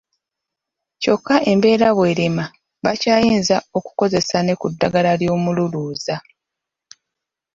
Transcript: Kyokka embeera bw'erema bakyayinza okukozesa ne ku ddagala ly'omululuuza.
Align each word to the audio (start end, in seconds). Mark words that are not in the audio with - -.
Kyokka 1.01 1.35
embeera 1.51 1.89
bw'erema 1.97 2.45
bakyayinza 2.83 3.57
okukozesa 3.77 4.37
ne 4.43 4.53
ku 4.59 4.67
ddagala 4.73 5.11
ly'omululuuza. 5.21 6.15